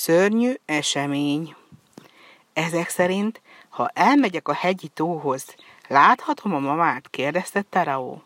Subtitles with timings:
[0.00, 1.54] Szörnyű esemény.
[2.52, 5.54] Ezek szerint, ha elmegyek a hegyi tóhoz,
[5.88, 7.10] láthatom a mamát?
[7.10, 8.22] kérdezte Taraó.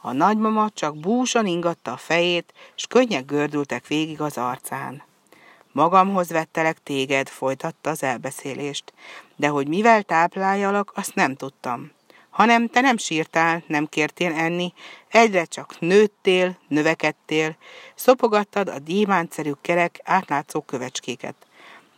[0.00, 5.02] A nagymama csak búsan ingatta a fejét, s könnyek gördültek végig az arcán.
[5.72, 8.92] Magamhoz vettelek téged, folytatta az elbeszélést,
[9.36, 11.90] de hogy mivel tápláljalak, azt nem tudtam.
[12.40, 14.72] Hanem te nem sírtál, nem kértél enni,
[15.08, 17.56] egyre csak nőttél, növekedtél,
[17.94, 21.34] szopogattad a dímántszerű kerek átlátszó kövecskéket.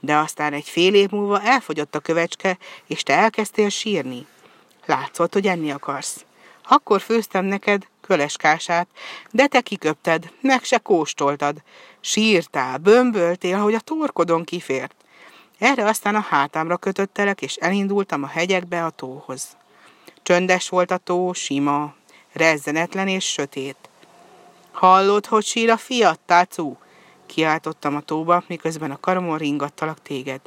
[0.00, 4.26] De aztán egy fél év múlva elfogyott a kövecske, és te elkezdtél sírni.
[4.86, 6.24] Látszott, hogy enni akarsz.
[6.62, 8.88] Akkor főztem neked köleskását,
[9.30, 11.62] de te kiköpted, meg se kóstoltad.
[12.00, 14.94] Sírtál, bömböltél, ahogy a torkodon kifért.
[15.58, 19.60] Erre aztán a hátámra kötöttelek, és elindultam a hegyekbe a tóhoz.
[20.22, 21.94] Csöndes volt a tó, sima,
[22.32, 23.76] rezzenetlen és sötét.
[24.72, 26.76] Hallod, hogy sír a fiat, tácú?
[27.26, 30.40] Kiáltottam a tóba, miközben a karomon ringattalak téged.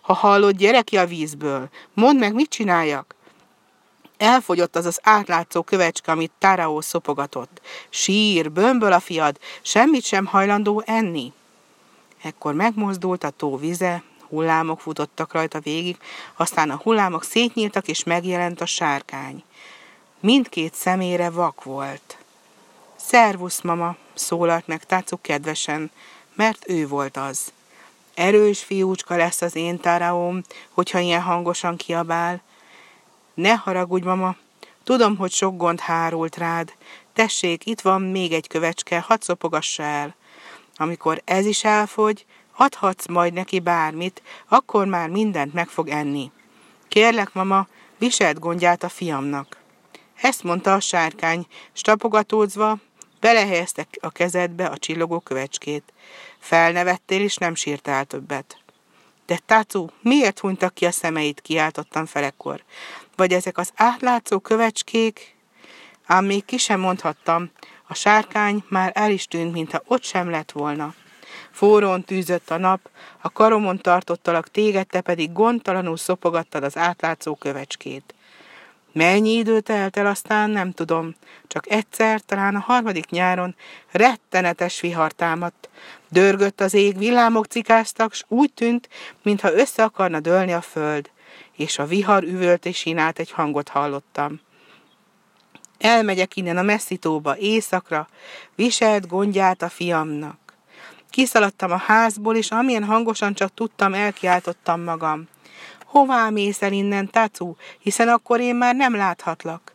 [0.00, 3.14] Ha hallod, gyere ki a vízből, mondd meg, mit csináljak?
[4.16, 7.60] Elfogyott az az átlátszó kövecske, amit Táraó szopogatott.
[7.88, 11.32] Sír, bömböl a fiad, semmit sem hajlandó enni.
[12.22, 14.02] Ekkor megmozdult a tó vize,
[14.34, 15.96] hullámok futottak rajta végig,
[16.36, 19.42] aztán a hullámok szétnyíltak, és megjelent a sárkány.
[20.20, 22.18] Mindkét szemére vak volt.
[22.96, 25.90] Szervusz, mama, szólalt meg Tácuk kedvesen,
[26.34, 27.52] mert ő volt az.
[28.14, 32.42] Erős fiúcska lesz az én táraóm, hogyha ilyen hangosan kiabál.
[33.34, 34.36] Ne haragudj, mama,
[34.84, 36.72] tudom, hogy sok gond hárult rád.
[37.12, 40.14] Tessék, itt van még egy kövecske, hadd szopogassa el.
[40.76, 46.30] Amikor ez is elfogy, adhatsz majd neki bármit, akkor már mindent meg fog enni.
[46.88, 47.66] Kérlek, mama,
[47.98, 49.56] viselt gondját a fiamnak.
[50.20, 52.76] Ezt mondta a sárkány, stapogatózva,
[53.20, 55.92] belehelyezte a kezedbe a csillogó kövecskét.
[56.38, 58.58] Felnevettél, és nem sírtál többet.
[59.26, 62.64] De Tácú, miért hunytak ki a szemeit, kiáltottam felekkor.
[63.16, 65.34] Vagy ezek az átlátszó kövecskék?
[66.06, 67.50] Ám még ki sem mondhattam,
[67.88, 70.94] a sárkány már el is tűnt, mintha ott sem lett volna.
[71.54, 72.88] Forrón tűzött a nap,
[73.20, 78.14] a karomon tartottalak téged, te pedig gondtalanul szopogattad az átlátszó kövecskét.
[78.92, 81.14] Mennyi idő telt el, aztán nem tudom.
[81.46, 83.54] Csak egyszer, talán a harmadik nyáron
[83.90, 85.68] rettenetes vihar támadt.
[86.08, 88.88] Dörgött az ég, villámok cikáztak, s úgy tűnt,
[89.22, 91.10] mintha össze akarna dőlni a föld.
[91.52, 94.40] És a vihar üvölt és sínált egy hangot hallottam.
[95.78, 98.08] Elmegyek innen a messzitóba, éjszakra,
[98.54, 100.43] viselt gondját a fiamnak.
[101.14, 105.28] Kiszaladtam a házból, és amilyen hangosan csak tudtam, elkiáltottam magam.
[105.84, 109.72] Hová mész el innen, Tacu, hiszen akkor én már nem láthatlak.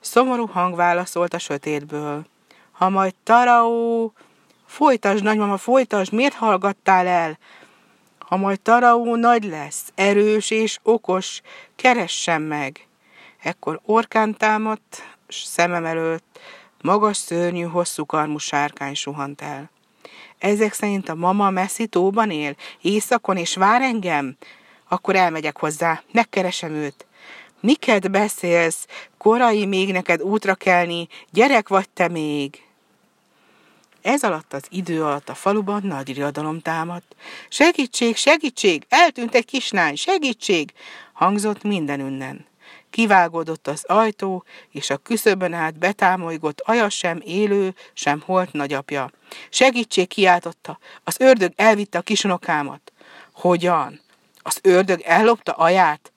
[0.00, 2.26] Szomorú hang válaszolt a sötétből.
[2.72, 4.12] Ha majd Taraó...
[4.66, 7.38] Folytasd, nagymama, folytasd, miért hallgattál el?
[8.18, 11.40] Ha majd Taraó nagy lesz, erős és okos,
[11.76, 12.86] keressen meg.
[13.42, 16.38] Ekkor orkán támadt, s szemem előtt
[16.82, 19.70] magas szörnyű, hosszú karmú sárkány suhant el.
[20.38, 24.36] Ezek szerint a mama messzi tóban él, éjszakon, és vár engem?
[24.88, 27.06] Akkor elmegyek hozzá, megkeresem őt.
[27.60, 28.86] Miket beszélsz?
[29.18, 32.62] Korai még neked útra kelni, gyerek vagy te még.
[34.02, 37.16] Ez alatt az idő alatt a faluban nagy riadalom támadt.
[37.48, 40.72] Segítség, segítség, eltűnt egy kislány, segítség,
[41.12, 42.46] hangzott mindenünnen.
[42.90, 49.10] Kivágódott az ajtó, és a küszöbön át betámolygott aja sem élő, sem holt nagyapja.
[49.50, 52.92] Segítség kiáltotta, az ördög elvitte a kisunokámat.
[53.32, 54.00] Hogyan?
[54.42, 56.12] Az ördög ellopta aját?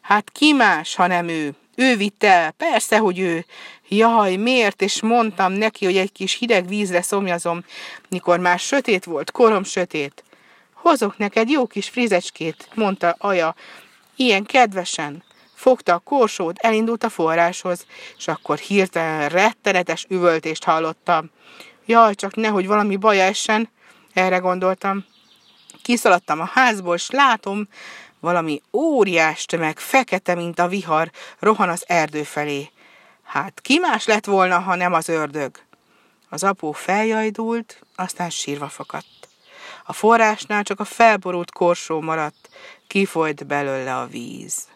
[0.00, 1.54] Hát ki más, ha nem ő?
[1.76, 3.44] Ő vitte el, persze, hogy ő.
[3.88, 4.82] Jaj, miért?
[4.82, 7.64] És mondtam neki, hogy egy kis hideg vízre szomjazom,
[8.08, 10.24] mikor már sötét volt, korom sötét.
[10.72, 13.54] Hozok neked jó kis frizecskét, mondta Aja,
[14.16, 15.22] ilyen kedvesen.
[15.54, 21.30] Fogta a korsót, elindult a forráshoz, és akkor hirtelen rettenetes üvöltést hallottam.
[21.86, 23.68] Jaj, csak nehogy valami baja essen,
[24.12, 25.04] erre gondoltam.
[25.82, 27.68] Kiszaladtam a házból, és látom,
[28.20, 32.70] valami óriás tömeg, fekete, mint a vihar, rohan az erdő felé.
[33.22, 35.58] Hát ki más lett volna, ha nem az ördög?
[36.28, 39.28] Az apó feljajdult, aztán sírva fakadt.
[39.84, 42.48] A forrásnál csak a felborult korsó maradt,
[42.86, 44.73] kifolyt belőle a víz.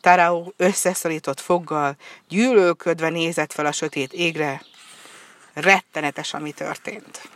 [0.00, 1.96] Tarao összeszorított foggal,
[2.28, 4.62] gyűlölködve nézett fel a sötét égre.
[5.52, 7.28] Rettenetes, ami történt.